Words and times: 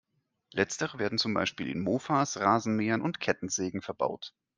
Letztere 0.53 0.97
werden 0.97 1.19
zum 1.19 1.35
Beispiel 1.35 1.67
in 1.69 1.79
Mofas, 1.79 2.39
Rasenmähern 2.39 3.03
und 3.03 3.19
Kettensägen 3.19 3.83
verbaut. 3.83 4.33